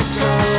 [0.00, 0.40] bicycle.
[0.40, 0.49] My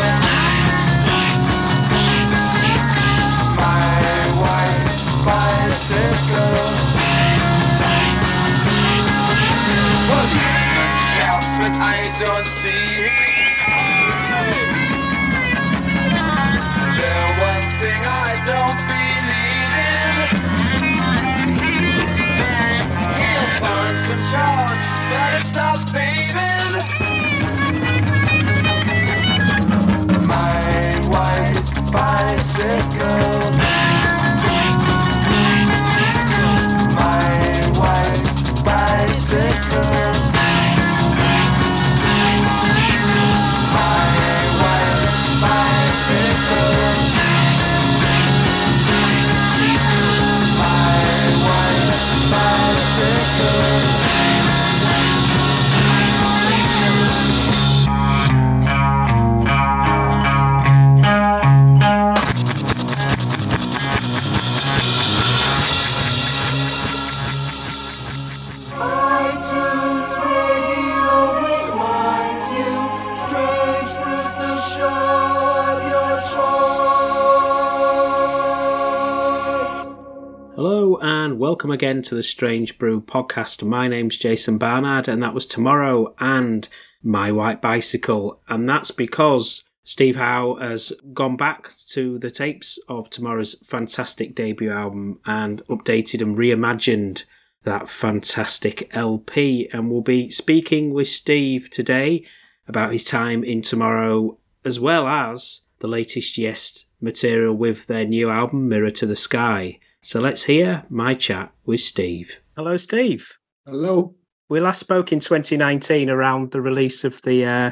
[81.61, 83.61] welcome again to the Strange Brew podcast.
[83.61, 86.67] My name's Jason Barnard and that was Tomorrow and
[87.03, 88.41] My White Bicycle.
[88.47, 94.71] And that's because Steve Howe has gone back to the tapes of Tomorrow's fantastic debut
[94.71, 97.25] album and updated and reimagined
[97.61, 99.69] that fantastic LP.
[99.71, 102.25] And we'll be speaking with Steve today
[102.67, 108.31] about his time in Tomorrow as well as the latest Yes material with their new
[108.31, 109.77] album Mirror to the Sky.
[110.03, 112.41] So let's hear my chat with Steve.
[112.55, 113.37] Hello, Steve.
[113.67, 114.15] Hello.
[114.49, 117.71] We last spoke in 2019 around the release of the uh,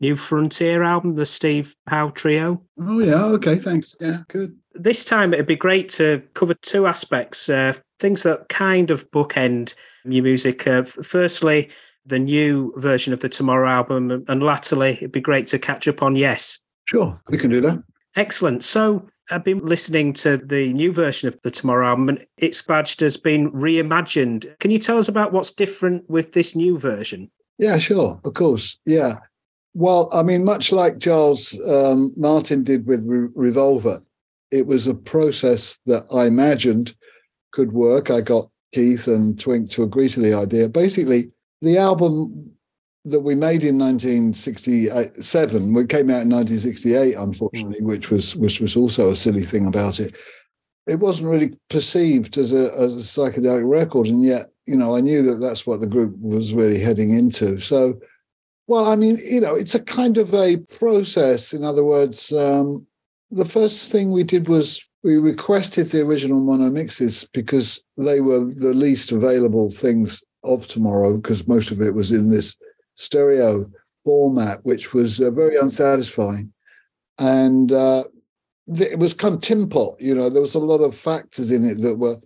[0.00, 2.62] new Frontier album, the Steve Howe Trio.
[2.80, 3.24] Oh yeah.
[3.24, 3.58] Okay.
[3.58, 3.94] Thanks.
[4.00, 4.22] Yeah.
[4.28, 4.56] Good.
[4.74, 9.74] This time it'd be great to cover two aspects, uh, things that kind of bookend
[10.04, 10.66] your music.
[10.66, 11.70] Uh, firstly,
[12.04, 16.02] the new version of the Tomorrow album, and latterly, it'd be great to catch up
[16.02, 16.58] on Yes.
[16.86, 17.18] Sure.
[17.28, 17.82] We can do that.
[18.16, 18.64] Excellent.
[18.64, 23.02] So I've been listening to the new version of the Tomorrow album, and it's badged
[23.02, 24.58] as being reimagined.
[24.58, 27.30] Can you tell us about what's different with this new version?
[27.58, 27.78] Yeah.
[27.78, 28.20] Sure.
[28.24, 28.78] Of course.
[28.86, 29.16] Yeah.
[29.74, 34.00] Well, I mean, much like Giles um, Martin did with Re- Revolver,
[34.50, 36.94] it was a process that I imagined
[37.52, 38.10] could work.
[38.10, 40.68] I got Keith and Twink to agree to the idea.
[40.68, 41.30] Basically,
[41.62, 42.50] the album
[43.10, 48.76] that we made in 1967, we came out in 1968, unfortunately, which was which was
[48.76, 50.14] also a silly thing about it.
[50.86, 55.00] It wasn't really perceived as a as a psychedelic record, and yet, you know, I
[55.00, 57.60] knew that that's what the group was really heading into.
[57.60, 58.00] So,
[58.66, 61.52] well, I mean, you know, it's a kind of a process.
[61.52, 62.86] In other words, um,
[63.30, 68.40] the first thing we did was we requested the original mono mixes because they were
[68.40, 72.56] the least available things of tomorrow because most of it was in this
[72.98, 73.70] stereo
[74.04, 76.52] format, which was uh, very unsatisfying.
[77.18, 78.04] And uh,
[78.66, 81.64] it was kind of tin pot, you know, there was a lot of factors in
[81.64, 82.18] it that were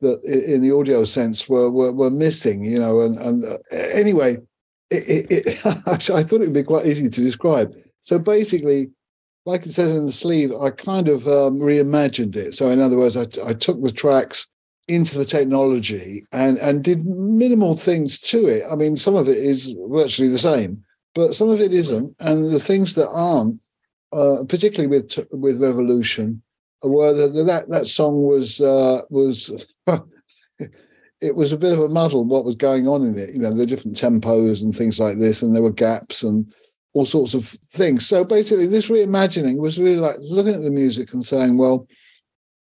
[0.00, 3.00] that in the audio sense were were, were missing, you know.
[3.00, 4.38] And, and uh, anyway,
[4.90, 7.74] it, it, it I thought it would be quite easy to describe.
[8.00, 8.90] So basically,
[9.44, 12.54] like it says in the sleeve, I kind of um, reimagined it.
[12.54, 14.46] So in other words, I, I took the tracks
[14.88, 18.64] into the technology and and did minimal things to it.
[18.70, 20.82] I mean, some of it is virtually the same,
[21.14, 22.16] but some of it isn't.
[22.20, 23.60] And the things that aren't,
[24.12, 26.42] uh, particularly with with Revolution,
[26.82, 29.66] were that that that song was uh, was.
[31.20, 33.30] It was a bit of a muddle what was going on in it.
[33.34, 36.46] You know, the different tempos and things like this, and there were gaps and
[36.92, 38.06] all sorts of things.
[38.06, 41.88] So basically, this reimagining was really like looking at the music and saying, well,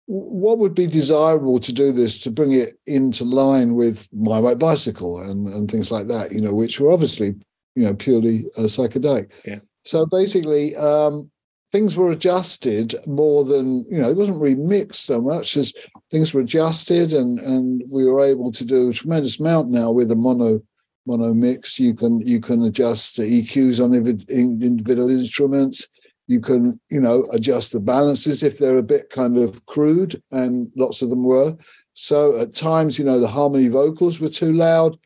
[0.08, 4.58] what would be desirable to do this to bring it into line with my white
[4.58, 7.34] bicycle and, and things like that you know which were obviously
[7.74, 9.30] you know purely uh, psychedelic.
[9.44, 9.58] Yeah.
[9.84, 11.30] so basically um
[11.70, 15.74] things were adjusted more than you know it wasn't remixed so much as
[16.10, 20.10] things were adjusted and and we were able to do a tremendous amount now with
[20.10, 20.60] a mono
[21.06, 21.78] mono mix.
[21.78, 25.86] You can you can adjust the eqs on individ- individual instruments
[26.28, 30.70] you can you know adjust the balances if they're a bit kind of crude and
[30.76, 31.56] lots of them were
[31.94, 34.96] so at times you know the harmony vocals were too loud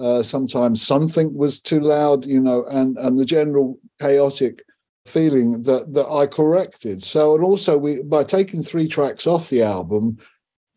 [0.00, 4.62] uh, sometimes something was too loud you know and and the general chaotic
[5.06, 7.02] feeling that that I corrected.
[7.02, 10.18] So and also we by taking three tracks off the album,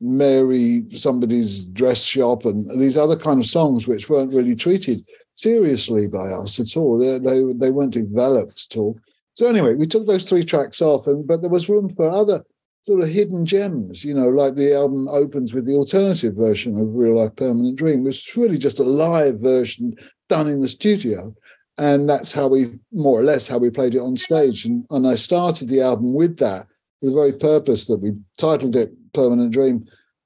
[0.02, 6.08] Mary, somebody's dress shop, and these other kind of songs which weren't really treated seriously
[6.08, 6.98] by us at all.
[6.98, 9.00] They they, they weren't developed at all.
[9.36, 12.44] So anyway, we took those three tracks off, and but there was room for other
[12.86, 16.94] sort of hidden gems, you know, like the album opens with the alternative version of
[16.94, 19.96] Real Life Permanent Dream, which is really just a live version
[20.28, 21.34] done in the studio.
[21.78, 24.66] And that's how we more or less how we played it on stage.
[24.66, 26.68] And, and i started the album with that
[27.02, 29.86] the very purpose that we titled it permanent dream.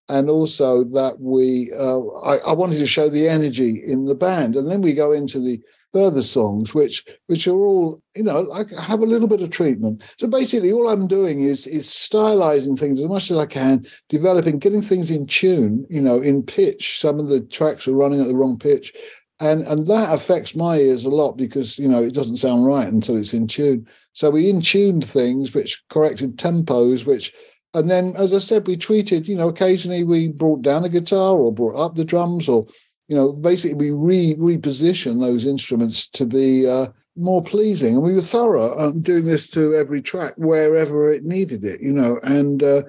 [0.09, 4.55] And also that we uh, I, I wanted to show the energy in the band.
[4.55, 5.61] And then we go into the
[5.93, 10.03] further songs which which are all you know like have a little bit of treatment.
[10.19, 14.59] So basically all i'm doing is is stylizing things as much as i can developing
[14.59, 16.99] getting things in tune you know in pitch.
[16.99, 18.93] Some of the tracks are running at the wrong pitch.
[19.39, 22.87] And and that affects my ears a lot because you know it doesn't sound right
[22.87, 23.87] until it's in tune.
[24.13, 27.33] So we in tuned things which corrected tempos which
[27.73, 31.35] and then as i said we treated you know occasionally we brought down a guitar
[31.37, 32.65] or brought up the drums or
[33.07, 38.13] you know basically we re reposition those instruments to be uh, more pleasing and we
[38.13, 42.63] were thorough um, doing this to every track wherever it needed it you know and
[42.63, 42.83] uh,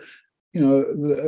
[0.52, 0.84] you know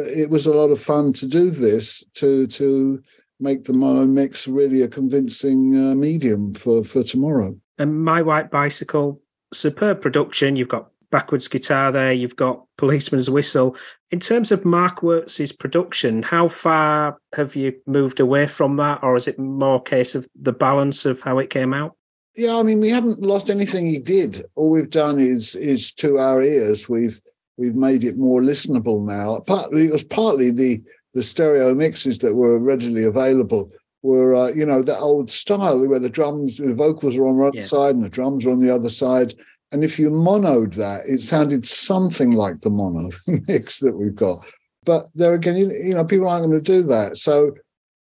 [0.07, 3.03] it was a lot of fun to do this to to
[3.41, 7.57] make the mono mix really a convincing uh, medium for for tomorrow.
[7.79, 9.21] And My White Bicycle,
[9.53, 10.57] superb production.
[10.57, 12.13] You've got backwards guitar there.
[12.13, 13.77] You've got policeman's whistle.
[14.11, 19.17] In terms of Mark Wirtz's production, how far have you moved away from that, or
[19.17, 21.97] is it more a case of the balance of how it came out?
[22.37, 24.45] Yeah, I mean, we haven't lost anything he did.
[24.55, 26.89] All we've done is is to our ears.
[26.89, 27.21] We've
[27.57, 29.41] we've made it more listenable now.
[29.47, 30.83] Partly it was partly the
[31.15, 35.99] the stereo mixes that were readily available were, uh, you know, the old style where
[35.99, 37.61] the drums, the vocals are on one Yeah.
[37.63, 39.35] side and the drums are on the other side.
[39.73, 43.11] And if you monoed that, it sounded something like the mono
[43.49, 44.45] mix that we've got.
[44.85, 47.17] But there again, you, know, people aren't going to do that.
[47.17, 47.53] So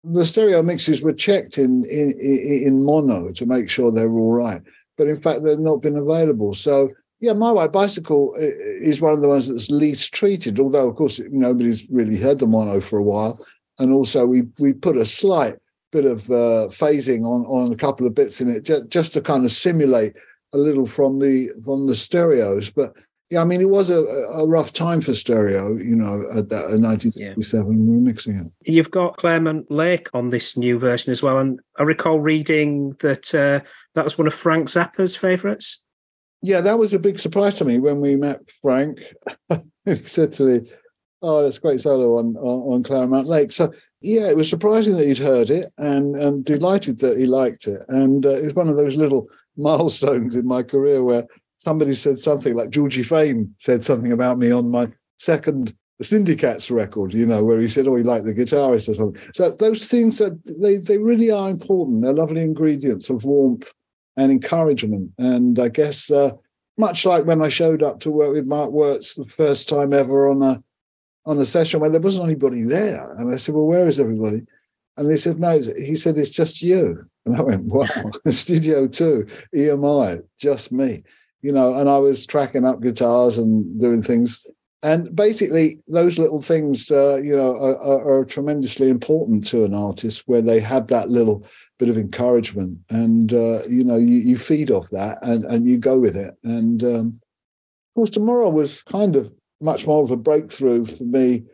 [0.02, 4.32] the stereo mixes were checked in, in in mono to make sure they were all
[4.32, 4.62] right.
[4.96, 6.54] But in fact, they've not been available.
[6.54, 10.58] So yeah, my white bicycle is one of the ones that's least treated.
[10.58, 13.44] Although, of course, nobody's really heard the mono for a while,
[13.78, 15.56] and also we we put a slight
[15.92, 19.20] bit of uh, phasing on on a couple of bits in it just, just to
[19.20, 20.14] kind of simulate
[20.52, 22.70] a little from the from the stereos.
[22.70, 22.94] But
[23.30, 26.64] yeah, I mean, it was a, a rough time for stereo, you know, at that
[26.64, 28.46] uh, 1967 when we were mixing it.
[28.62, 33.32] You've got Claremont Lake on this new version as well, and I recall reading that
[33.32, 33.64] uh,
[33.94, 35.84] that was one of Frank Zappa's favourites.
[36.42, 39.00] Yeah, that was a big surprise to me when we met Frank.
[39.84, 40.70] he said to me,
[41.22, 44.96] "Oh, that's a great solo on on, on Claremont Lake." So yeah, it was surprising
[44.96, 47.82] that he'd heard it, and and delighted that he liked it.
[47.88, 51.26] And uh, it's one of those little milestones in my career where
[51.58, 54.88] somebody said something like Georgie Fame said something about me on my
[55.18, 59.20] second Syndicats record, you know, where he said, "Oh, he liked the guitarist" or something.
[59.34, 62.02] So those things are they they really are important.
[62.02, 63.72] They're lovely ingredients of warmth
[64.16, 65.10] and encouragement.
[65.18, 66.30] And I guess uh,
[66.78, 70.30] much like when I showed up to work with Mark Wirtz the first time ever
[70.30, 70.62] on a
[71.26, 74.42] on a session where there wasn't anybody there, and I said, "Well, where is everybody?"
[75.00, 77.86] And they said, "No." He said, "It's just you." And I went, "Wow,
[78.28, 79.26] Studio Two,
[79.56, 81.02] EMI, just me."
[81.40, 84.44] You know, and I was tracking up guitars and doing things.
[84.82, 89.72] And basically, those little things, uh, you know, are, are, are tremendously important to an
[89.72, 91.46] artist, where they have that little
[91.78, 95.78] bit of encouragement, and uh, you know, you, you feed off that, and and you
[95.78, 96.34] go with it.
[96.44, 97.20] And um,
[97.88, 101.44] of course, tomorrow was kind of much more of a breakthrough for me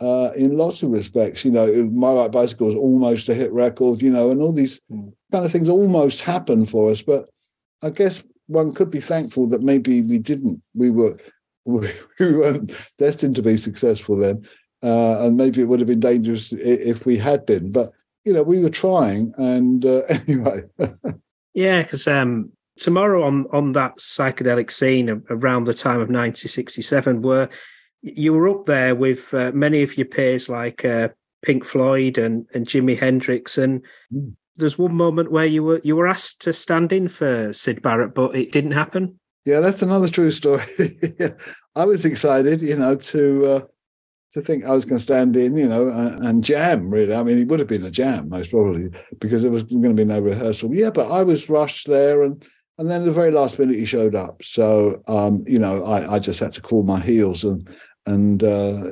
[0.00, 1.44] uh, in lots of respects.
[1.44, 4.80] You know, My White Bicycle was almost a hit record, you know, and all these
[4.92, 5.12] Mm.
[5.32, 7.02] kind of things almost happened for us.
[7.02, 7.28] But
[7.82, 10.62] I guess one could be thankful that maybe we didn't.
[10.74, 11.16] We were
[11.64, 11.88] we
[12.20, 14.44] weren't destined to be successful then,
[14.84, 17.72] uh, and maybe it would have been dangerous if we had been.
[17.72, 17.92] But
[18.24, 20.62] you know, we were trying, and uh, anyway,
[21.54, 27.48] Yeah, because um, tomorrow on on that psychedelic scene around the time of 1967 were
[28.14, 31.08] you were up there with uh, many of your peers like uh,
[31.42, 33.58] Pink Floyd and, and Jimi Hendrix.
[33.58, 33.82] And
[34.14, 34.34] Mm.
[34.56, 38.14] there's one moment where you were you were asked to stand in for Syd Barrett,
[38.14, 39.18] but it didn't happen.
[39.44, 40.64] Yeah, that's another true story.
[41.76, 43.60] I was excited, you know, to uh,
[44.32, 46.90] to think I was going to stand in, you know, and, and jam.
[46.90, 49.82] Really, I mean, it would have been a jam most probably because there was going
[49.82, 50.74] to be no rehearsal.
[50.74, 52.44] Yeah, but I was rushed there, and
[52.78, 54.42] and then the very last minute he showed up.
[54.42, 57.68] So, um, you know, I, I just had to cool my heels and
[58.06, 58.90] and uh,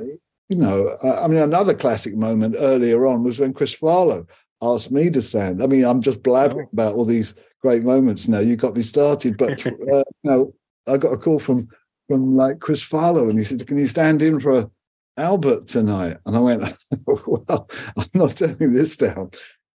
[0.49, 4.27] you know, I, I mean, another classic moment earlier on was when Chris Farlowe
[4.61, 5.61] asked me to stand.
[5.61, 8.39] I mean, I'm just blabbering about all these great moments now.
[8.39, 10.53] You got me started, but uh, you know,
[10.87, 11.67] I got a call from
[12.07, 14.69] from like Chris Farlowe, and he said, "Can you stand in for
[15.17, 16.73] Albert tonight?" And I went,
[17.05, 19.31] "Well, I'm not turning this down."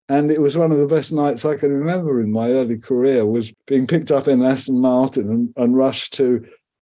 [0.09, 3.25] And it was one of the best nights I can remember in my early career.
[3.25, 6.45] Was being picked up in Aston Martin and, and rushed to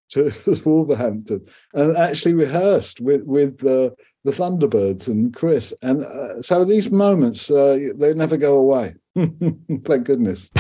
[0.10, 0.32] to
[0.66, 3.92] Wolverhampton and actually rehearsed with with uh,
[4.24, 5.74] the Thunderbirds and Chris.
[5.82, 8.96] And uh, so these moments uh, they never go away.
[9.16, 10.52] Thank goodness.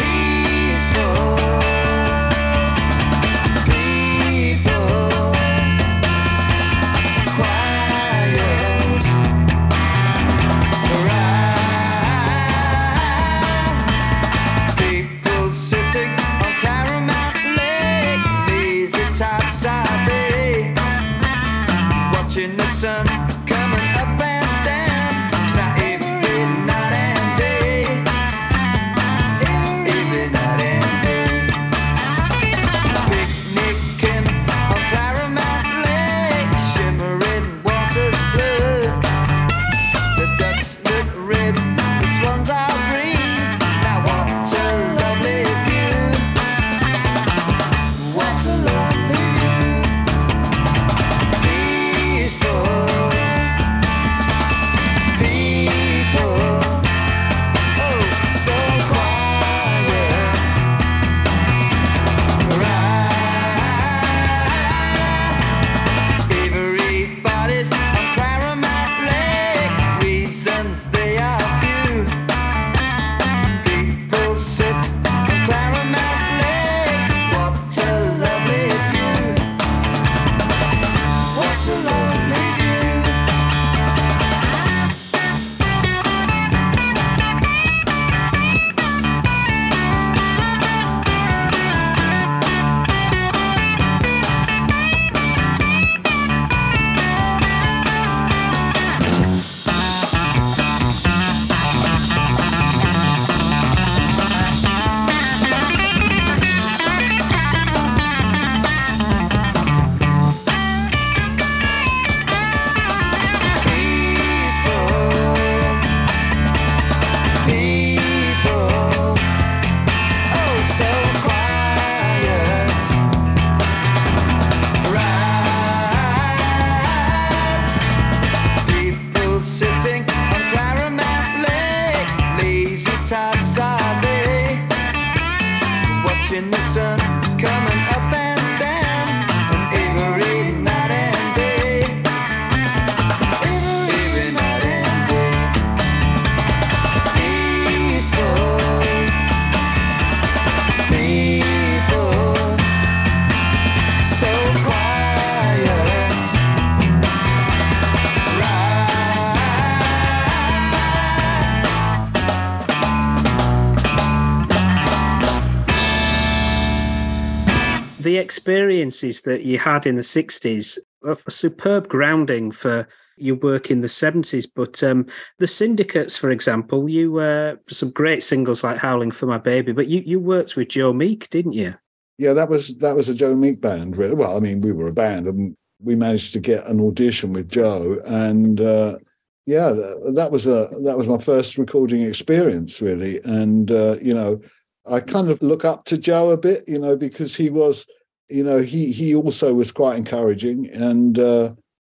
[168.19, 173.81] Experiences that you had in the 60s are a superb grounding for your work in
[173.81, 174.47] the 70s.
[174.53, 175.05] But um,
[175.39, 179.87] the Syndicats, for example, you uh, some great singles like Howling for My Baby, but
[179.87, 181.75] you, you worked with Joe Meek, didn't you?
[182.17, 183.95] Yeah, that was that was a Joe Meek band.
[183.95, 184.15] Really.
[184.15, 187.47] Well, I mean, we were a band, and we managed to get an audition with
[187.47, 188.97] Joe, and uh,
[189.45, 193.21] yeah, that, that was a that was my first recording experience, really.
[193.23, 194.41] And uh, you know,
[194.85, 197.85] I kind of look up to Joe a bit, you know, because he was,
[198.29, 201.53] you know, he he also was quite encouraging, and uh,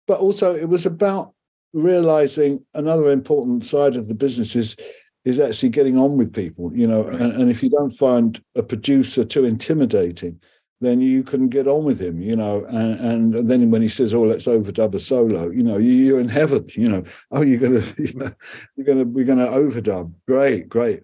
[0.07, 1.35] but also it was about
[1.73, 4.77] realizing another important side of the business is
[5.25, 8.63] is actually getting on with people, you know, and, and if you don't find a
[8.63, 10.41] producer too intimidating,
[10.81, 14.15] then you can get on with him, you know, and, and then when he says,
[14.15, 17.05] "Oh, let's overdub a solo," you know, you, you're in heaven, you know.
[17.31, 18.33] Oh, you're gonna, you know,
[18.77, 20.13] you're gonna, we're gonna overdub.
[20.27, 21.03] Great, great.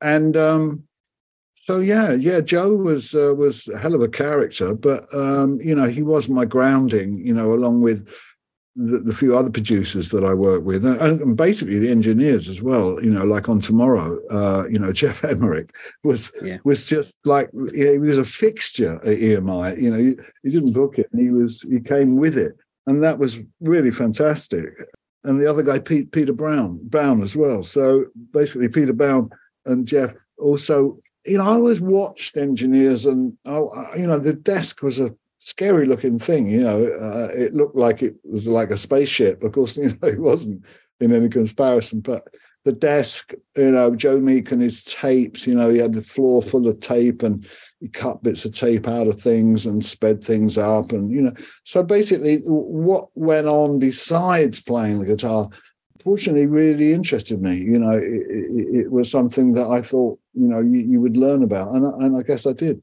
[0.00, 0.85] And um,
[1.66, 5.74] so yeah, yeah, Joe was uh, was a hell of a character, but um, you
[5.74, 7.16] know he was my grounding.
[7.16, 8.08] You know, along with
[8.76, 12.62] the, the few other producers that I work with, and, and, basically the engineers as
[12.62, 13.02] well.
[13.02, 16.58] You know, like on Tomorrow, uh, you know, Geoff Emerick was Yeah.
[16.62, 19.82] was just like yeah, he was a fixture at EMI.
[19.82, 22.56] You know, he, he didn't book it, and he was he came with it,
[22.86, 24.68] and that was really fantastic.
[25.24, 27.64] And the other guy, Pete, Peter Brown, Brown as well.
[27.64, 29.30] So basically, Peter Brown
[29.64, 31.00] and Jeff also.
[31.26, 35.14] You know, I always watched engineers, and oh, I- you know, the desk was a
[35.38, 36.48] scary looking thing.
[36.50, 39.42] You know, uh, it looked like it was like a spaceship.
[39.42, 40.64] Of course, you know, it wasn't
[41.00, 42.00] in any comparison.
[42.00, 42.28] But
[42.64, 45.46] the desk, you know, Joe Meek and his tapes.
[45.46, 47.46] You know, he had the floor full of tape, and
[47.80, 51.32] he cut bits of tape out of things and sped things up, and you know.
[51.64, 55.48] So basically, what went on besides playing the guitar
[56.06, 57.56] fortunately really interested me.
[57.56, 61.16] You know, it, it, it was something that I thought, you know, you, you would
[61.16, 62.80] learn about, and, and I guess I did.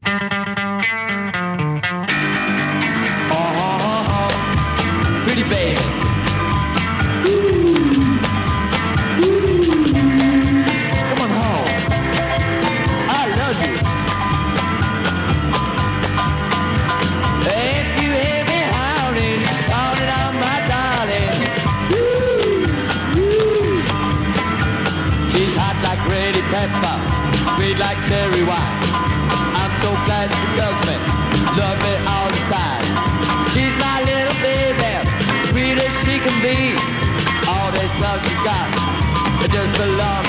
[39.73, 40.22] Belong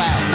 [0.00, 0.29] the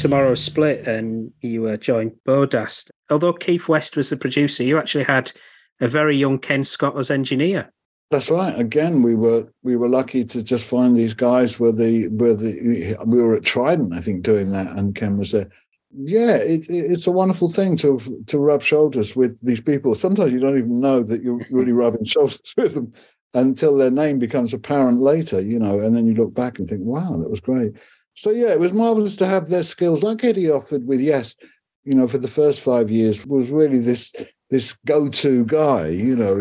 [0.00, 5.04] tomorrow's split and you uh, joined Bodast, although Keith West was the producer, you actually
[5.04, 5.30] had
[5.80, 7.70] a very young Ken Scott as engineer.
[8.10, 8.58] That's right.
[8.58, 11.60] Again, we were we were lucky to just find these guys.
[11.60, 15.30] Were the were the we were at Trident, I think, doing that, and Ken was
[15.30, 15.48] there.
[15.92, 19.94] Yeah, it, it, it's a wonderful thing to to rub shoulders with these people.
[19.94, 22.92] Sometimes you don't even know that you're really rubbing shoulders with them
[23.34, 26.82] until their name becomes apparent later, you know, and then you look back and think,
[26.82, 27.74] "Wow, that was great."
[28.20, 31.34] So yeah, it was marvelous to have their skills, like Eddy Offord with Yes.
[31.84, 34.12] You know, for the first five years, was really this
[34.50, 36.34] this go-to guy, you know,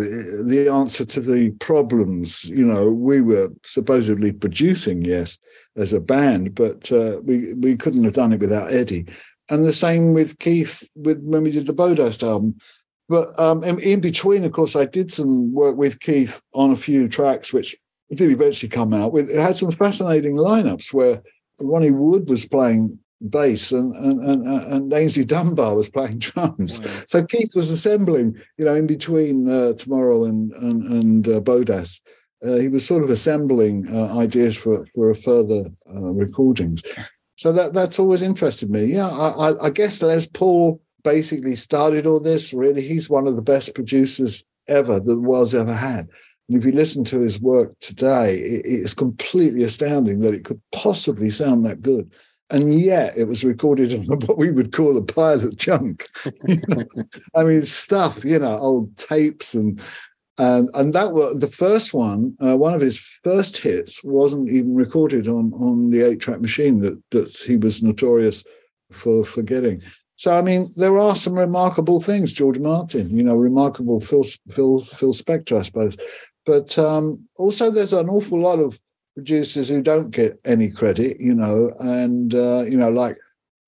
[0.43, 2.49] the answer to the problems.
[2.49, 5.37] You know, we were supposedly producing, yes,
[5.77, 9.05] as a band, but uh, we we couldn't have done it without Eddie.
[9.49, 12.57] And the same with Keith with when we did the Bodast album.
[13.07, 16.75] But um, in, in between, of course, I did some work with Keith on a
[16.75, 17.73] few tracks, which
[18.13, 19.13] did eventually come out.
[19.13, 21.21] With it had some fascinating lineups where
[21.61, 26.79] Ronnie Wood was playing bass and and and, and Aynsley Dunbar was playing drums.
[26.79, 27.03] Wow.
[27.07, 32.01] So Keith was assembling, you know, in between uh, Tomorrow and and and uh, Bodast,
[32.41, 36.81] Uh, he was sort of assembling uh, ideas for for a further uh, recordings.
[37.35, 38.85] So that that's always interested me.
[38.85, 42.53] Yeah, I, I, I guess Les Paul basically started all this.
[42.53, 46.07] Really, he's one of the best producers ever that the world's ever had.
[46.49, 50.59] And if you listen to his work today, it, it's completely astounding that it could
[50.71, 52.12] possibly sound that good.
[52.51, 56.07] And yet it was recorded on what we would call a pile of junk.
[57.35, 59.79] I mean, stuff, you know, old tapes and
[60.39, 62.35] and and that was the first one.
[62.41, 66.79] Uh, one of his first hits wasn't even recorded on on the eight track machine
[66.79, 68.43] that that he was notorious
[68.91, 69.81] for forgetting.
[70.15, 72.33] So I mean, there are some remarkable things.
[72.33, 75.97] George Martin, you know, remarkable Phil Phil Phil Spector, I suppose.
[76.49, 78.79] But um, also, there's an awful lot of
[79.13, 83.17] producers who don't get any credit, you know, and uh, you know, like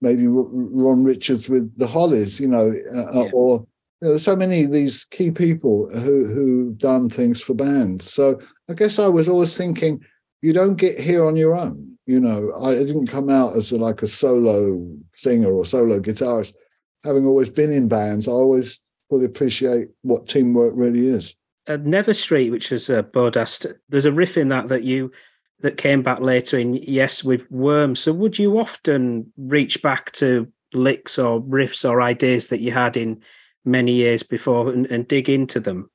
[0.01, 3.29] maybe Ron Richards with the Hollies, you know, uh, yeah.
[3.33, 3.67] or
[4.01, 8.11] there's so many of these key people who who've done things for bands.
[8.11, 10.03] So I guess I was always thinking,
[10.41, 11.99] you don't get here on your own.
[12.07, 16.55] You know, I didn't come out as a, like a solo singer or solo guitarist.
[17.03, 21.35] Having always been in bands, I always fully appreciate what teamwork really is.
[21.67, 25.11] Uh, Nether Street, which is a Bodast, there's a riff in that that you
[25.59, 27.99] that came back later in Yes with Worms.
[27.99, 32.97] So would you often reach back to licks or riffs or ideas that you had
[32.97, 33.21] in
[33.63, 35.89] many years before and, and dig into them?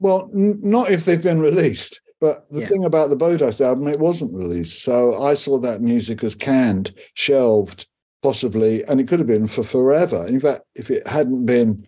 [0.00, 2.00] Well, n- not if they've been released.
[2.20, 2.66] But the yeah.
[2.66, 4.82] thing about the Bodast album, it wasn't released.
[4.82, 7.88] So I saw that music as canned, shelved,
[8.22, 10.26] possibly, and it could have been for forever.
[10.26, 11.86] In fact, if it hadn't been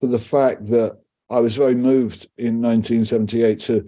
[0.00, 1.00] for the fact that
[1.32, 3.86] I was very moved in 1978 to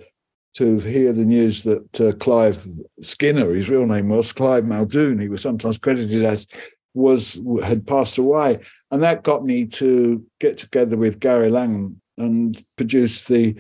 [0.55, 2.67] to hear the news that uh, Clive
[3.03, 6.47] Skinner, his real name was Clive Muldoon, he was sometimes credited as,
[6.95, 8.61] was had passed away,
[8.93, 13.55] and that got me to get together with Gary Lang and produce the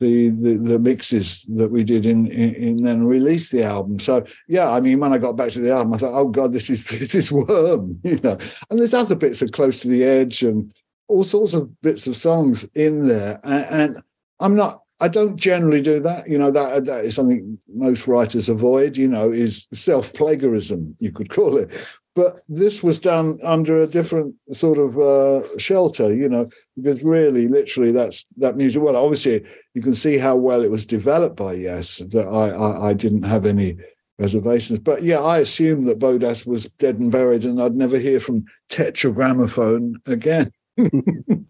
[0.00, 4.00] the, the, the mixes that we did in, in, in then release the album.
[4.00, 6.52] So yeah, I mean, when I got back to the album, I thought, oh god,
[6.52, 8.36] this is this is Würm, you know.
[8.68, 10.72] And there's other bits of close to the edge and
[11.08, 13.38] all sorts of bits of songs in there.
[13.44, 14.02] And, and
[14.40, 14.80] I'm not.
[15.00, 16.28] I don't generally do that.
[16.28, 18.96] You know that that is something most writers avoid.
[18.96, 20.96] You know, is self plagiarism.
[21.00, 21.70] You could call it
[22.14, 27.48] but this was done under a different sort of uh, shelter, you know, because really,
[27.48, 28.82] literally, that's that music.
[28.82, 31.98] Well, obviously, you can see how well it was developed by Yes.
[32.10, 33.76] That I, I, I didn't have any
[34.18, 38.20] reservations, but yeah, I assumed that Bodast was dead and buried, and I'd never hear
[38.20, 40.52] from Tetragrammaton again.
[40.76, 41.46] 嗯哼哼哼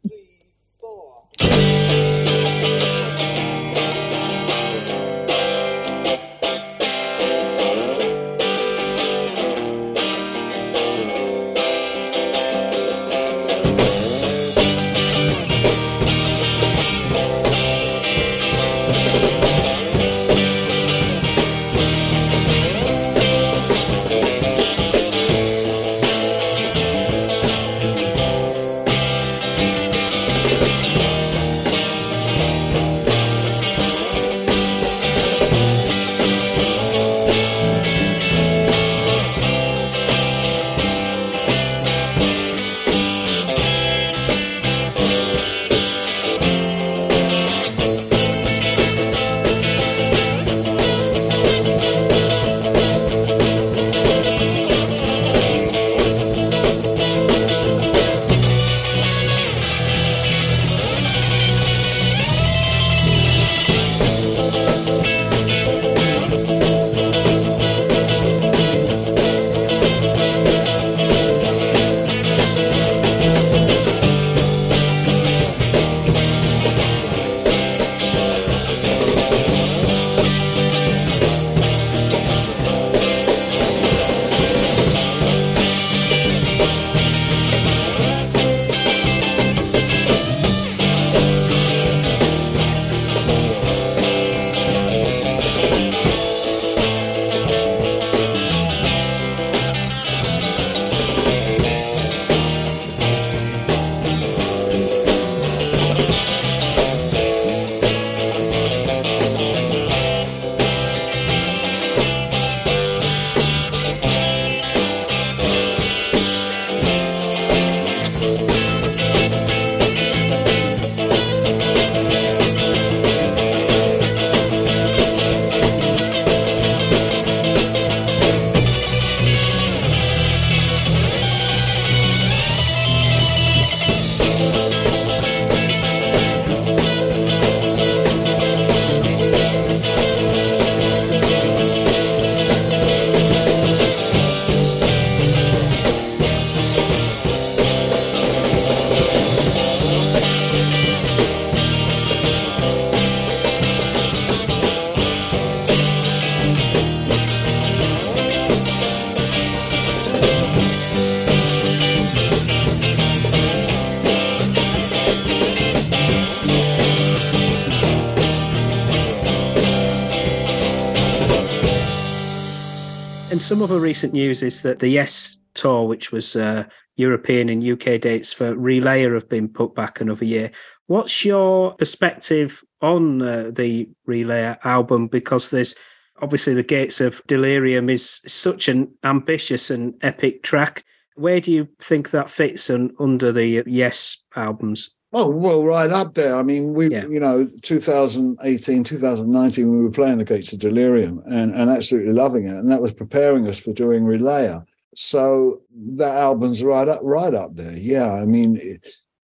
[173.44, 176.64] some other recent news is that the Yes tour, which was uh,
[176.96, 180.50] European and UK dates for Relayer, have been put back another year.
[180.86, 185.08] What's your perspective on uh, the Relayer album?
[185.08, 185.74] Because there's
[186.22, 190.82] obviously the Gates of Delirium is such an ambitious and epic track.
[191.14, 194.94] Where do you think that fits on, under the Yes albums?
[195.16, 196.34] Oh well, right up there.
[196.34, 197.06] I mean, we, Yeah.
[197.06, 202.48] you know, 2018, 2019, we were playing the Gates of Delirium and, and absolutely loving
[202.48, 204.64] it, and that was preparing us for doing Relayer.
[204.96, 205.62] So
[205.96, 207.76] that album's right up, right up there.
[207.78, 208.58] Yeah, I mean,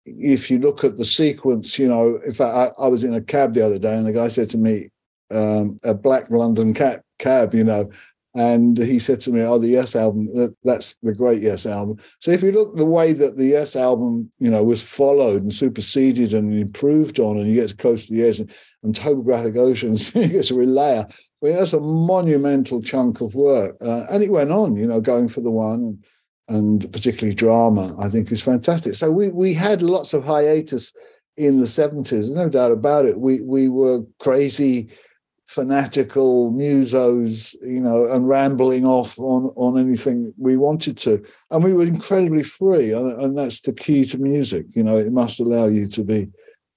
[0.06, 3.20] if you look at the sequence, you know, in fact, I, I was in a
[3.20, 4.90] cab the other day, and the guy said to me,
[5.32, 7.90] um, "A black London cab, cab, you know."
[8.34, 11.96] And he said to me, "Oh, the Yes album, that, that's the great Yes album."
[12.20, 15.52] So if you look the way that the Yes album, you know, was followed and
[15.52, 18.50] superseded and improved on, and you get Close to the Edge and,
[18.84, 21.10] and Topographic Oceans, you get to Relayer.
[21.10, 25.00] I mean, that's a monumental chunk of work, uh, and it went on, you know,
[25.00, 25.98] going for the one,
[26.48, 27.96] and, and particularly drama.
[27.98, 28.94] I think is fantastic.
[28.94, 30.92] So we we had lots of hiatus
[31.36, 33.18] in the seventies, no doubt about it.
[33.18, 34.90] We we were crazy
[35.50, 41.74] fanatical musos, you know, and rambling off on on anything we wanted to, and we
[41.74, 44.64] were incredibly free, and, and that's the key to music.
[44.74, 46.28] You know, it must allow you to be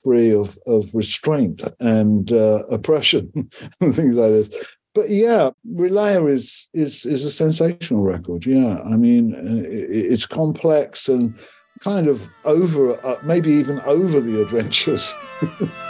[0.03, 3.31] free of of restraint and uh, oppression
[3.79, 4.49] and things like this.
[4.95, 8.43] But yeah, Relayer is is is a sensational record.
[8.43, 11.36] Yeah, I mean, uh, it, it's complex and
[11.79, 15.71] kind of over, uh, maybe even overly the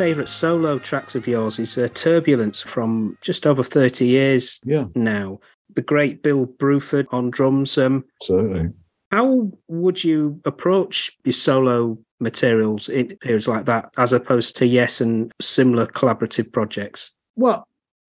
[0.00, 5.40] favourite solo tracks of yours is uh, Turbulence from just over 30 years Yeah, now.
[5.74, 7.76] The great Bill Bruford on drums.
[7.76, 8.70] Um, certainly.
[9.10, 15.02] how would you approach your solo materials in periods like that, as opposed to Yes
[15.02, 17.12] and similar collaborative projects?
[17.36, 17.68] Well,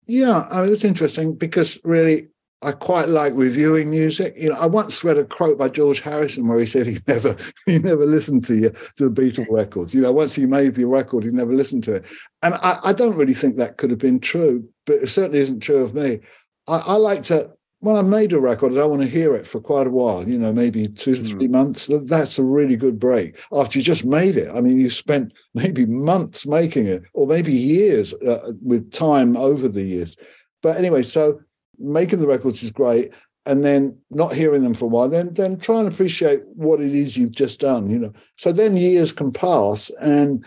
[0.05, 2.29] yeah, I mean, it's interesting because really
[2.63, 4.33] I quite like reviewing music.
[4.37, 7.35] You know, I once read a quote by George Harrison where he said he never
[7.65, 9.93] he never listened to you to the Beatles records.
[9.93, 12.05] You know, once he made the record, he never listened to it.
[12.41, 15.59] And I, I don't really think that could have been true, but it certainly isn't
[15.59, 16.19] true of me.
[16.67, 17.51] I, I like to
[17.83, 20.39] when I made a record, I want to hear it for quite a while, you
[20.39, 21.87] know, maybe two to three months.
[21.87, 24.49] Th- That's a really good break after you just made it.
[24.55, 29.67] I mean, you spent maybe months making it, or maybe years uh, with time over
[29.67, 30.15] the years.
[30.61, 31.41] But anyway, so
[31.79, 33.11] making the records is great.
[33.45, 36.95] And then not hearing them for a while, then then try and appreciate what it
[36.95, 38.13] is you've just done, you know.
[38.37, 40.45] So then years can pass, and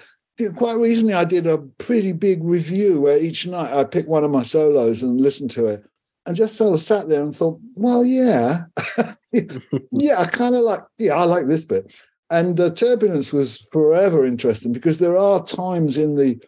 [0.54, 4.30] quite recently I did a pretty big review where each night I picked one of
[4.30, 5.84] my solos and listened to it,
[6.24, 8.64] and just sort of sat there and thought, well, yeah,
[9.32, 11.92] yeah, I kind of like, yeah, I like this bit.
[12.30, 16.40] And uh, Turbulence was forever interesting because there are times in the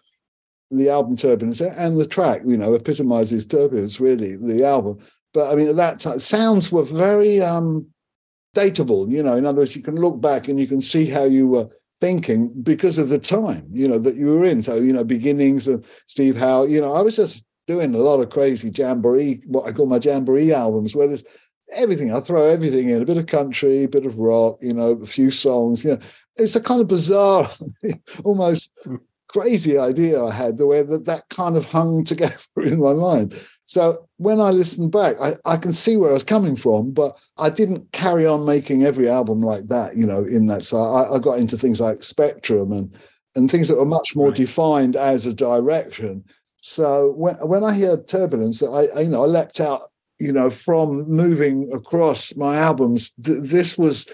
[0.70, 4.98] the album Turbulence and the track, you know, epitomizes Turbulence, really, the album.
[5.32, 7.86] But I mean, at that time, sounds were very um,
[8.54, 9.34] dateable, you know.
[9.36, 11.68] In other words, you can look back and you can see how you were
[12.00, 14.62] thinking because of the time, you know, that you were in.
[14.62, 18.20] So, you know, beginnings of Steve Howe, you know, I was just doing a lot
[18.20, 21.24] of crazy jamboree, what I call my jamboree albums, where there's
[21.74, 22.14] everything.
[22.14, 25.06] I throw everything in, a bit of country, a bit of rock, you know, a
[25.06, 25.84] few songs.
[25.84, 25.98] You know,
[26.36, 27.48] it's a kind of bizarre,
[28.24, 28.70] almost
[29.28, 33.40] crazy idea I had, the way that that kind of hung together in my mind.
[33.64, 37.18] So when I listen back, I, I can see where I was coming from, but
[37.36, 40.62] I didn't carry on making every album like that, you know, in that.
[40.64, 42.94] So I, I got into things like Spectrum and
[43.36, 44.36] and things that were much more Right.
[44.36, 46.24] defined as a direction.
[46.56, 50.50] So when when I hear Turbulence, I, I you know I leapt out, you know,
[50.50, 53.12] from moving across my albums.
[53.22, 54.06] Th- this was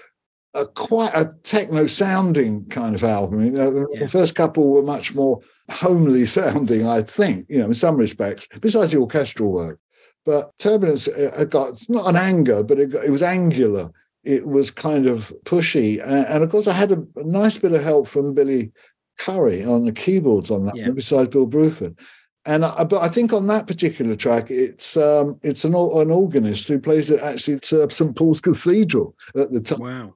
[0.54, 3.44] a quite a techno sounding kind of album.
[3.44, 4.00] You know, the, Yeah.
[4.02, 5.40] the first couple were much more
[5.70, 9.78] homely sounding, I think, you know, in some respects, besides the orchestral work.
[10.24, 13.90] But Turbulence uh, uh, got it's not an anger, but it, got, it was angular.
[14.22, 17.72] It was kind of pushy, and, and of course, I had a, a nice bit
[17.74, 18.72] of help from Billy
[19.18, 20.90] Currie on the keyboards on that, Yeah.
[20.90, 21.98] besides Bill Bruford.
[22.46, 26.68] And I, but I think on that particular track, it's um, it's an an organist
[26.68, 30.14] who plays it actually to St Paul's Cathedral at the time Wow.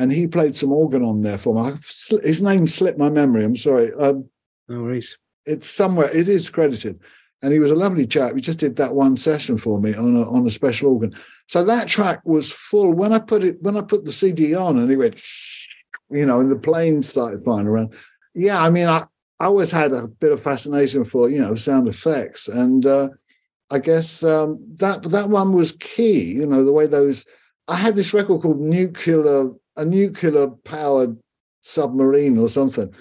[0.00, 1.78] And he played some organ on there for me.
[2.22, 3.44] His name slipped my memory.
[3.44, 3.92] I'm sorry.
[3.94, 4.28] Um,
[4.68, 5.18] No worries.
[5.46, 6.10] it's somewhere.
[6.16, 6.98] It is credited,
[7.42, 8.34] and he was a lovely chap.
[8.34, 11.12] He just did that one session for me on a on a special organ.
[11.48, 12.92] So that track was full.
[12.92, 15.20] When I put it, when I put the CD on, and he went,
[16.10, 17.94] you know, and the plane started flying around.
[18.34, 19.02] Yeah, I mean, I,
[19.40, 23.08] I always had a bit of fascination for you know sound effects, and uh,
[23.70, 26.22] I guess um, that that one was key.
[26.40, 27.26] You know, the way those.
[27.68, 31.18] I had this record called Nuclear, a nuclear powered
[31.62, 32.92] submarine or something.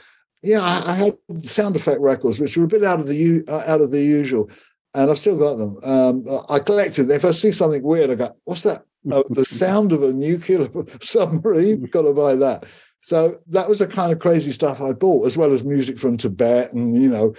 [0.41, 3.45] Yeah, I, I had sound effect records, which were a bit out of the u-
[3.47, 4.49] uh, out of the usual,
[4.93, 5.77] and I've still got them.
[5.83, 7.03] Um, I collected.
[7.07, 7.17] them.
[7.17, 8.83] If I see something weird, I go, "What's that?
[9.11, 10.67] Oh, the sound of a nuclear
[11.01, 11.85] submarine?
[11.85, 12.65] Got to buy that."
[13.01, 16.17] So that was the kind of crazy stuff I bought, as well as music from
[16.17, 17.33] Tibet and you know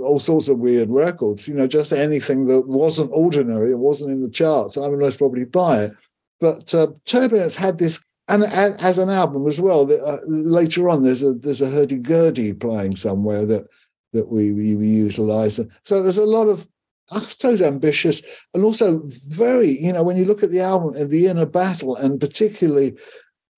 [0.00, 1.48] all sorts of weird records.
[1.48, 4.76] You know, just anything that wasn't ordinary, it wasn't in the charts.
[4.76, 5.92] I would most probably buy it.
[6.40, 7.98] But uh, Turbulence had this,
[8.28, 9.90] and a- as an album as well.
[9.90, 13.66] Uh, later on, there's a there's a hurdy gurdy playing somewhere that
[14.12, 15.60] that we we, we utilize.
[15.84, 16.68] So there's a lot of
[17.10, 18.20] I ambitious
[18.52, 21.94] and also very, you know, when you look at the album and the inner battle,
[21.96, 22.96] and particularly,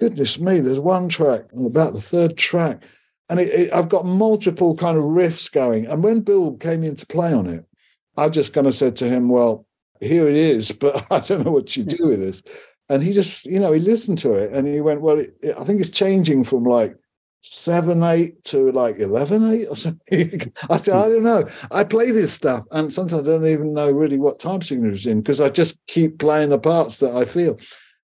[0.01, 2.83] goodness me, there's one track, about the third track,
[3.31, 5.87] and it, it, I've got multiple kind of riffs going.
[5.87, 7.65] And when Bill came in to play on it,
[8.17, 9.67] I just kind of said to him, "Well,
[10.01, 12.43] here it is, but I don't know what you do with this."
[12.89, 15.57] And he just, you know, he listened to it and he went, "Well, it, it,
[15.59, 16.97] I think it's changing from like."
[17.41, 20.53] seven eight to like eleven eight or something.
[20.69, 21.49] I said, I don't know.
[21.71, 25.07] I play this stuff, and sometimes I don't even know really what time signature is
[25.07, 27.59] in because I just keep playing the parts that I feel.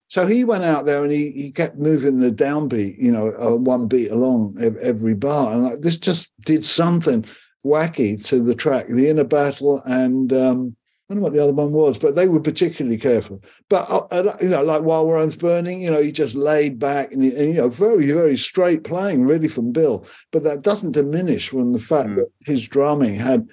[0.08, 3.56] So he went out there and he, he kept moving the downbeat, you know, uh,
[3.56, 7.24] one beat along every bar, and like, this just did something
[7.64, 10.76] wacky to the track, the inner battle, and um,
[11.08, 13.42] I don't know what the other one was, but they were particularly careful.
[13.68, 17.12] But uh, uh, you know, like while Rome's burning, you know, he just laid back
[17.12, 20.06] and, and you know, very very straight playing, really from Bill.
[20.32, 22.16] But that doesn't diminish from the fact Mm.
[22.16, 23.46] that his drumming had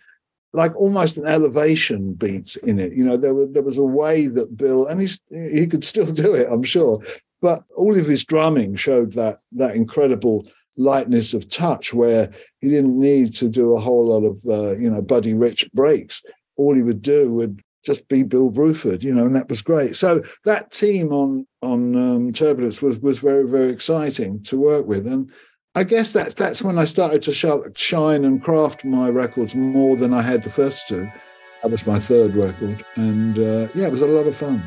[0.53, 2.93] like almost an elevation beats in it.
[2.93, 6.11] You know, there was there was a way that Bill, and he's he could still
[6.25, 7.03] do it, I'm sure.
[7.41, 10.47] But all of his drumming showed that that incredible
[10.77, 12.31] lightness of touch where
[12.61, 16.23] he didn't need to do a whole lot of uh, you know Buddy Rich breaks.
[16.61, 19.95] All he would do would just be Bill Bruford, you know, and that was great.
[19.95, 25.07] So that team on on um, Turbulence was was very very exciting to work with,
[25.07, 25.31] and
[25.73, 29.95] I guess that's that's when I started to sh- shine and craft my records more
[29.95, 31.09] than I had the first two.
[31.61, 34.63] That was my third record, and uh, yeah, it was a lot of fun.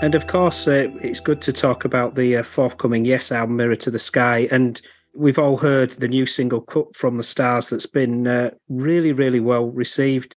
[0.00, 3.76] And of course, uh, it's good to talk about the uh, forthcoming Yes album, Mirror
[3.76, 4.48] to the Sky.
[4.50, 4.80] And
[5.14, 9.40] we've all heard the new single, Cut from the Stars, that's been uh, really, really
[9.40, 10.34] well received.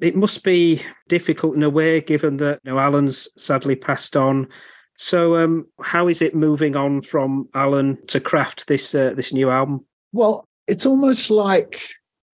[0.00, 4.48] It must be difficult in a way, given that you know, Alan's sadly passed on.
[4.98, 9.48] So, um, how is it moving on from Alan to craft this uh, this new
[9.48, 9.86] album?
[10.12, 11.80] Well, it's almost like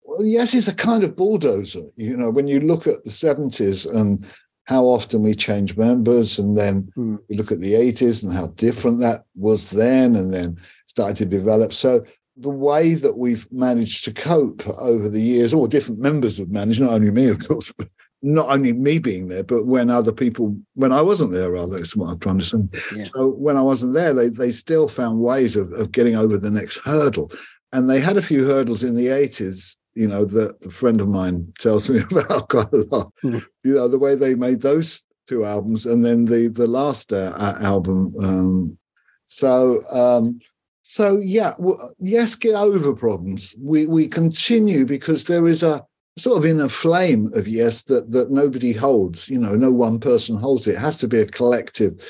[0.04, 1.84] well, yes, it's a kind of bulldozer.
[1.98, 4.26] You know, when you look at the seventies and
[4.66, 7.16] how often we change members, and then Hmm.
[7.30, 10.58] we look at the eighties and how different that was then, and then
[10.88, 11.74] started to develop.
[11.74, 12.04] So
[12.38, 16.82] the way that we've managed to cope over the years, or different members have managed,
[16.82, 17.88] not only me, of course, but
[18.22, 21.96] not only me being there, but when other people, when I wasn't there, rather, is
[21.96, 22.58] what I'm trying to say.
[22.96, 23.04] Yeah.
[23.14, 26.52] So when I wasn't there, they they still found ways of, of getting over the
[26.52, 27.32] next hurdle.
[27.72, 31.08] And they had a few hurdles in the 80s, you know, that a friend of
[31.08, 33.12] mine tells me about quite a lot.
[33.22, 33.40] Hmm.
[33.64, 37.58] You know, the way they made those two albums and then the the last uh,
[37.62, 38.14] album.
[38.20, 38.78] Um,
[39.26, 40.40] so um,
[40.84, 43.56] so yeah, well, yes, get over problems.
[43.60, 45.84] We we continue because there is a
[46.18, 49.30] sort of inner flame of yes that that nobody holds.
[49.30, 50.76] You know, no one person holds it.
[50.76, 52.08] It has to be a collective,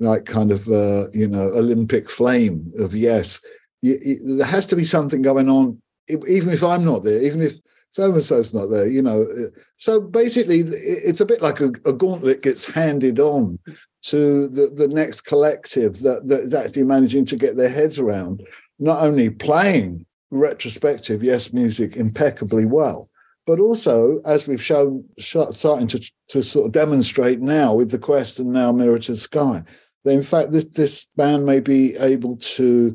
[0.00, 3.40] like kind of uh, you know Olympic flame of yes.
[3.82, 7.42] Y- y- there has to be something going on, even if I'm not there, even
[7.42, 7.58] if
[7.90, 8.86] so and so's not there.
[8.86, 13.58] You know, Uh, so basically, it's a bit like a, a gauntlet gets handed on
[14.02, 18.42] to the, the next collective that, that is actually managing to get their heads around
[18.78, 23.08] not only playing retrospective yes music impeccably well
[23.46, 25.98] but also as we've shown starting to,
[26.28, 29.62] to sort of demonstrate now with the quest and now mirror to the sky
[30.04, 32.94] that in fact this this band may be able to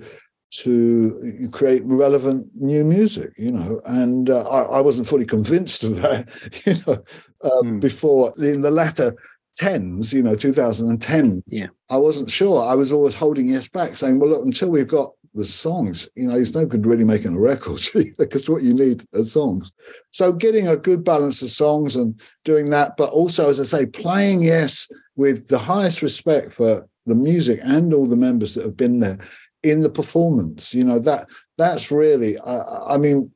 [0.58, 6.02] to create relevant new music you know and uh, I, I wasn't fully convinced of
[6.02, 6.28] that
[6.66, 7.04] you know
[7.44, 7.80] uh, Hmm.
[7.80, 9.16] before in the latter
[9.56, 11.44] tens, you know, 2010.
[11.48, 11.68] Yeah.
[11.90, 12.64] I wasn't sure.
[12.64, 16.28] I was always holding yes back, saying, well, look, until we've got the songs, you
[16.28, 17.82] know, it's no good really making a record
[18.18, 19.72] because what you need are songs.
[20.12, 23.86] So getting a good balance of songs and doing that, but also, as I say,
[23.86, 28.78] playing yes with the highest respect for the music and all the members that have
[28.78, 29.18] been there
[29.64, 30.74] in the performance.
[30.74, 33.32] You know, that that's really, I, I mean,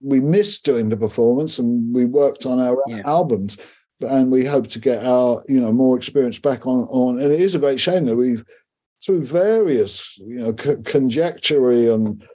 [0.00, 3.02] we missed doing the performance and we worked on our Yeah.
[3.04, 3.56] albums
[4.00, 7.40] and we hope to get our you know more experience back on on and it
[7.40, 8.44] is a great shame that we've
[9.04, 12.26] through various you know c- conjectury and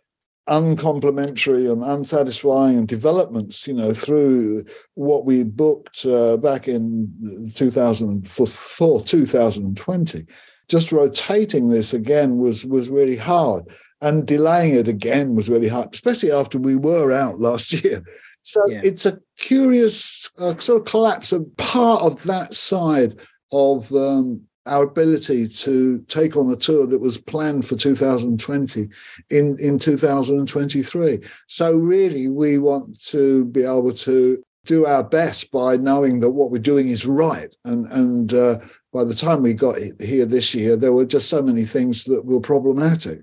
[0.47, 4.63] uncomplimentary and unsatisfying developments you know through
[4.95, 10.25] what we booked uh, back in 2004 2020
[10.69, 13.65] just rotating this again was was really hard
[14.01, 18.03] and delaying it again was really hard especially after we were out last year
[18.41, 18.81] so Yeah.
[18.83, 23.17] it's a curious uh, sort of collapse of part of that side
[23.51, 28.89] of um, our ability to take on a tour that was planned for 2020
[29.29, 31.19] in, in 2023.
[31.47, 36.51] So really, we want to be able to do our best by knowing that what
[36.51, 37.55] we're doing is right.
[37.63, 38.59] And, and uh,
[38.97, 42.25] by the time we got here this year, there were just so many things that
[42.25, 43.19] were problematic.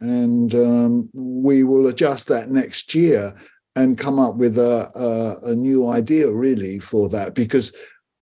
[0.00, 3.32] And um, we will adjust that next year
[3.74, 7.72] and come up with a, a, a new idea really for that because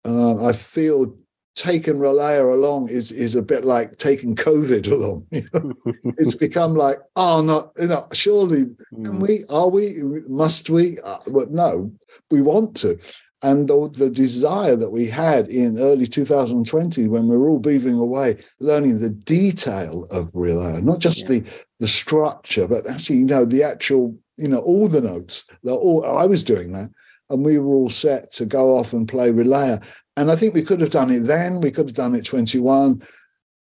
[0.05, 1.17] uh, I feel
[1.55, 5.25] taking Relayer along is is a bit like taking COVID along.
[5.31, 5.73] You know?
[6.19, 9.43] it's become like, oh no, you know, surely can we?
[9.49, 10.03] Are we?
[10.27, 10.97] Must we?
[11.03, 11.91] Uh, but no,
[12.29, 12.99] we want to.
[13.43, 17.99] And the, the desire that we had in early 2020, when we were all beavering
[17.99, 21.39] away, learning the detail of Relayer, not just Yeah.
[21.39, 21.43] the
[21.79, 25.45] the structure, but actually, you know, the actual, you know, all the notes.
[25.63, 26.91] The, all, I was doing that,
[27.31, 29.83] and we were all set to go off and play Relayer.
[30.17, 31.61] And I think we could have done it then.
[31.61, 33.01] We could have done it 21.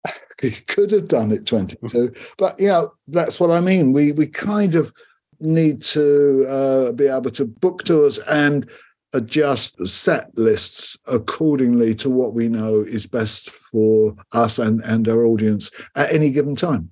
[0.42, 2.12] we could have done it 22.
[2.38, 3.94] but you know, that's what I mean.
[3.94, 4.92] We we kind of
[5.40, 8.68] need to uh, be able to book tours and
[9.12, 15.24] adjust set lists accordingly to what we know is best for us and, and our
[15.24, 16.90] audience at any given time.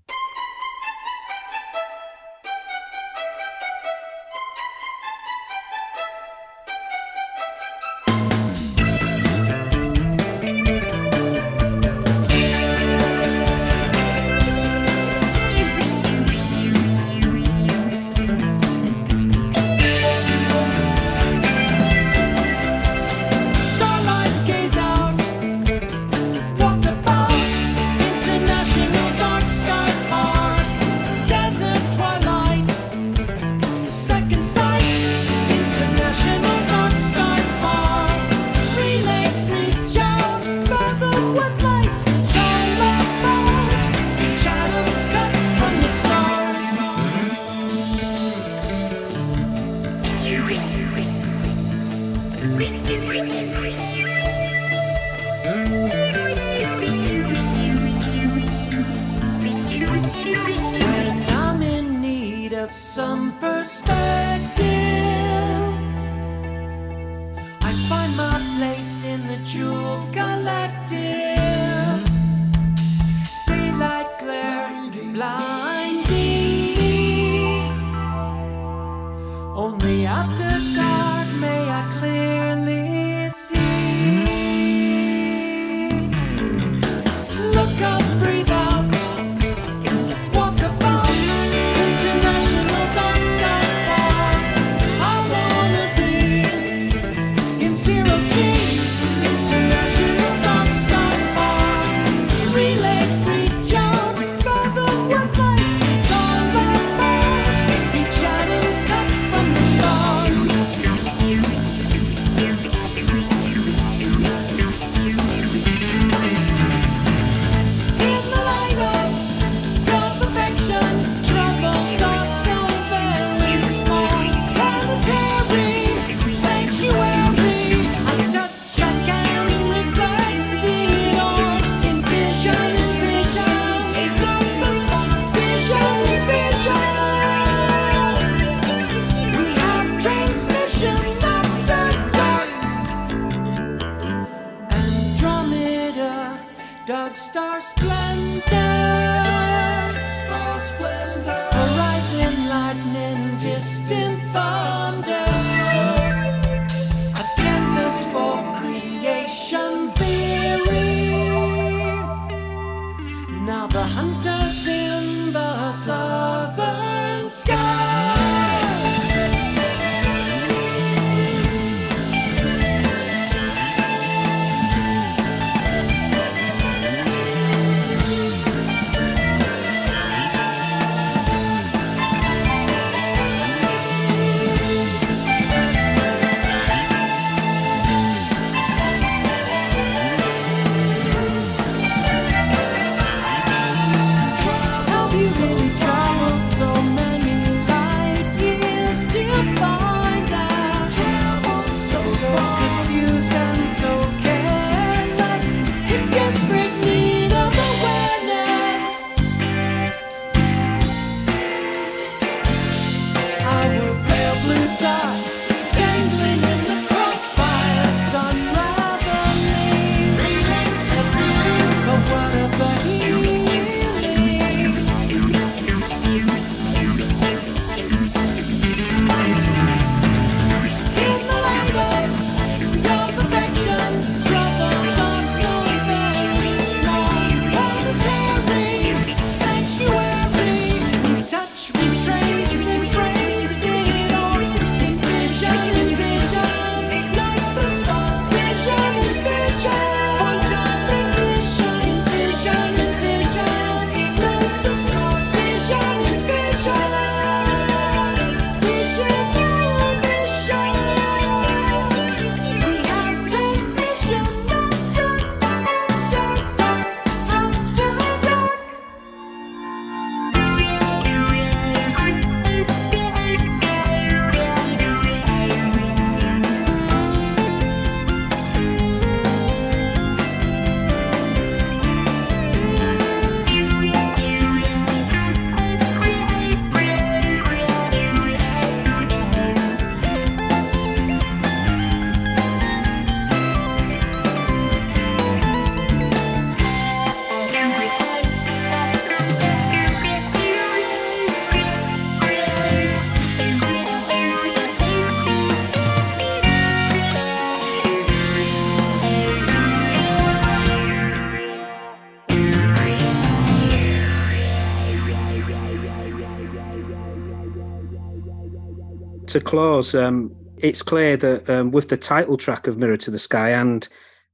[319.29, 323.19] to close, um, it's clear that um, with the title track of Mirror to the
[323.19, 323.89] Sky and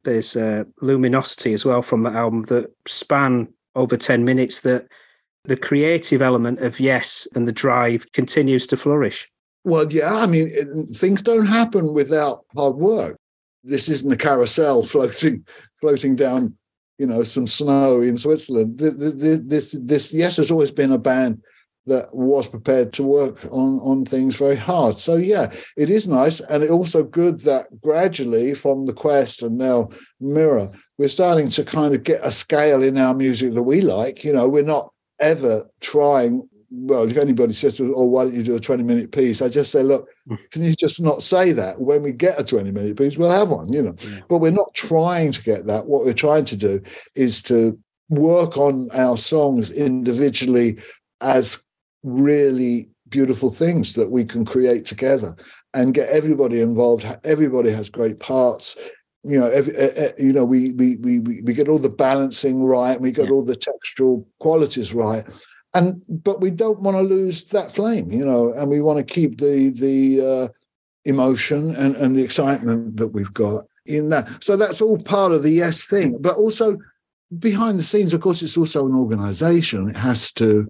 [0.05, 4.87] there's uh, Luminosity as well from the album that span over 10 minutes, that
[5.45, 9.31] the creative element of Yes and the drive continues to flourish.
[9.65, 13.19] Well, yeah, I mean, it, things don't happen without hard work.
[13.63, 15.47] This isn't a carousel floating,
[15.81, 16.57] floating down,
[16.99, 18.79] you know, some snow in Switzerland.
[18.79, 21.43] The, the, the, this, this, yes, has always been a band
[21.87, 24.99] that was prepared to work on on things very hard.
[24.99, 29.59] So yeah, it is nice, and it also good that gradually from the Quest and
[29.59, 33.81] now Mirror, we're starting to kind of get a scale in our music that we
[33.81, 34.25] like.
[34.25, 36.49] You know, we're not ever trying.
[36.71, 39.83] Well, if anybody says, "Oh, why don't you do a twenty-minute piece?" I just say,
[39.83, 40.37] "Look, hmm.
[40.51, 41.81] can you just not say that?
[41.81, 44.21] When we get a twenty-minute piece, we'll have one." You know, yeah.
[44.29, 45.87] but we're not trying to get that.
[45.87, 46.81] What we're trying to do
[47.15, 47.79] is to
[48.09, 50.79] work on our songs individually
[51.21, 51.64] as
[52.05, 55.35] really beautiful things that we can create together
[55.75, 57.05] and get everybody involved.
[57.25, 58.77] Everybody has great parts.
[59.25, 61.89] You know, every, eh, eh, you know, we we we we we get all the
[61.89, 63.33] balancing right, and we get Yeah.
[63.33, 65.25] all the textural qualities right,
[65.73, 69.05] and but we don't want to lose that flame, you know, and we want to
[69.05, 70.49] keep the the uh,
[71.07, 74.29] emotion and and the excitement that we've got in that.
[74.43, 76.77] So that's all part of the yes thing, but also
[77.39, 79.89] behind the scenes, of course, it's also an organization.
[79.89, 80.69] It has to,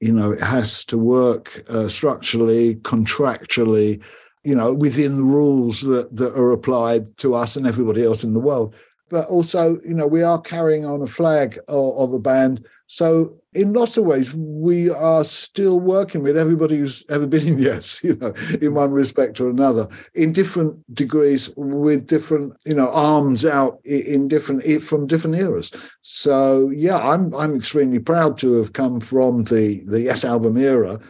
[0.00, 4.02] you know, it has to work uh, structurally, contractually,
[4.44, 8.34] you know, within the rules that, that are applied to us and everybody else in
[8.34, 8.74] the world.
[9.08, 12.66] But also, you know, we are carrying on a flag of, of a band.
[12.88, 17.58] So in lots of ways, we are still working with everybody who's ever been in
[17.58, 22.88] Yes, you know, in one respect or another, in different degrees, with different, you know,
[22.90, 25.70] arms out in different from different eras.
[26.02, 31.00] So yeah, I'm I'm extremely proud to have come from the the Yes album era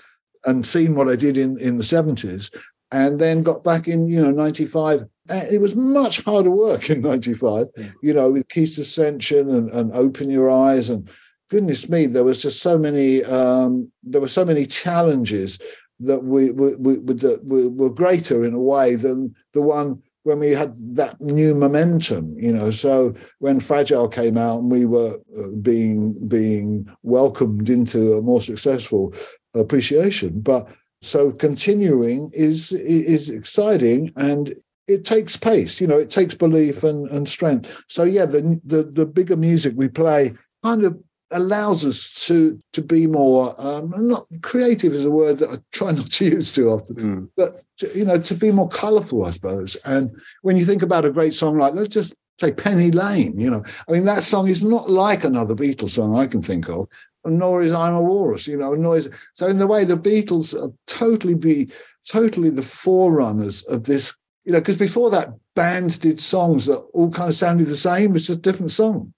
[0.47, 2.51] and seen what I did in in the 70s
[2.93, 5.05] and then got back in, you know, 95.
[5.29, 7.87] Eh, it was much harder work in 95, Yeah.
[8.01, 10.89] you know, with Keys to Ascension and, and Open Your Eyes.
[10.89, 11.11] And
[11.51, 15.59] goodness me, there was just so many, um, there were so many challenges
[16.01, 20.41] that we, we, we, that were, were greater in a way than the one when
[20.41, 22.73] we had that new momentum, you know.
[22.73, 28.41] So when Fragile came out and we were uh, being being welcomed into a more
[28.41, 29.15] successful
[29.55, 30.69] appreciation, but
[31.01, 34.53] so continuing is is exciting and
[34.89, 38.85] it takes pace you know it takes belief and, and strength so yeah the, the
[38.85, 40.33] the bigger music we play
[40.63, 40.99] kind of
[41.33, 45.91] allows us to to be more um not creative is a word that i try
[45.93, 47.29] not to use too often Mm.
[47.37, 50.11] but to, you know to be more colorful i suppose and
[50.43, 53.63] when you think about a great song like let's just say penny lane you know
[53.89, 56.87] i mean that song is not like another beatles song i can think of
[57.25, 60.55] nor is i'm a walrus you know nor is so in the way the beatles
[60.55, 61.69] are totally be
[62.09, 64.15] totally the forerunners of this
[64.45, 68.15] you know because before that bands did songs that all kind of sounded the same
[68.15, 69.13] it's just different song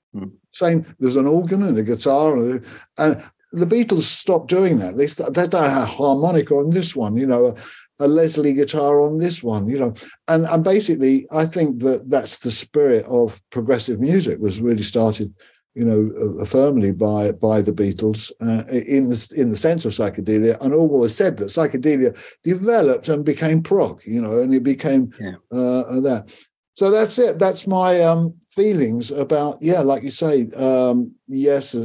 [0.53, 2.64] Same there's an organ and a guitar and,
[2.99, 3.22] and
[3.53, 4.96] the beatles stopped doing that.
[4.96, 7.55] They they don't have harmonica on this one you know a,
[8.05, 9.94] a leslie guitar on this one you know.
[10.28, 15.34] And and basically i think that that's the spirit of progressive music was really started
[15.74, 19.92] you know uh, firmly by by the beatles uh, in the in the sense of
[19.92, 20.59] psychedelia.
[20.61, 25.36] And always said that psychedelia developed and became prog you know and it became Yeah.
[25.53, 26.34] uh, that.
[26.74, 27.38] So that's it.
[27.38, 31.77] That's my um feelings about yeah like you say um yes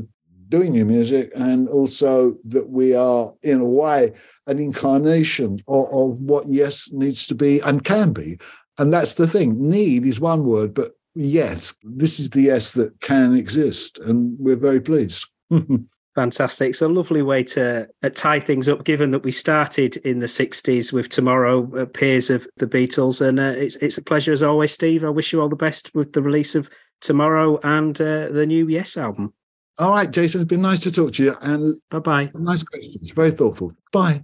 [0.49, 4.11] doing new music and also that we are in a way
[4.47, 8.37] an incarnation of, of what yes needs to be and can be.
[8.77, 9.69] And that's the thing.
[9.69, 14.55] Need is one word but yes this is the yes that can exist and we're
[14.55, 15.27] very pleased
[16.15, 16.69] Fantastic.
[16.69, 20.27] It's a lovely way to uh, tie things up, given that we started in the
[20.27, 23.19] 60s with Tomorrow, uh, peers of the Beatles.
[23.25, 25.03] And uh, it's, it's a pleasure as always, Steve.
[25.03, 26.69] I wish you all the best with the release of
[27.01, 29.33] Tomorrow and uh, the new Yes album.
[29.79, 32.31] all right jason it's been nice to talk to you and Bye bye.
[32.35, 34.23] nice questions very thoughtful bye